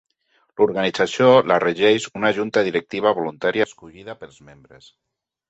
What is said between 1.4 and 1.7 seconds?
la